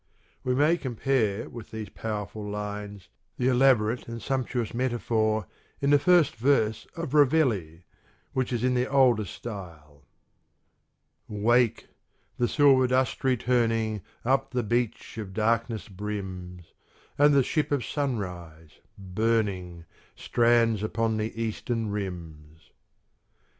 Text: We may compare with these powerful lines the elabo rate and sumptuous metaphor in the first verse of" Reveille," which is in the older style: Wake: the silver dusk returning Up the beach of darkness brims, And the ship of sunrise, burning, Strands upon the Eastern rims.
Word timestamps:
We 0.43 0.55
may 0.55 0.77
compare 0.77 1.47
with 1.47 1.69
these 1.69 1.89
powerful 1.89 2.43
lines 2.43 3.07
the 3.37 3.49
elabo 3.49 3.83
rate 3.89 4.07
and 4.07 4.19
sumptuous 4.19 4.73
metaphor 4.73 5.45
in 5.79 5.91
the 5.91 5.99
first 5.99 6.37
verse 6.37 6.87
of" 6.95 7.13
Reveille," 7.13 7.81
which 8.33 8.51
is 8.51 8.63
in 8.63 8.73
the 8.73 8.87
older 8.89 9.25
style: 9.25 10.01
Wake: 11.27 11.89
the 12.39 12.47
silver 12.47 12.87
dusk 12.87 13.23
returning 13.23 14.01
Up 14.25 14.49
the 14.49 14.63
beach 14.63 15.19
of 15.19 15.35
darkness 15.35 15.87
brims, 15.87 16.73
And 17.19 17.35
the 17.35 17.43
ship 17.43 17.71
of 17.71 17.85
sunrise, 17.85 18.79
burning, 18.97 19.85
Strands 20.15 20.81
upon 20.81 21.17
the 21.17 21.31
Eastern 21.39 21.91
rims. 21.91 22.71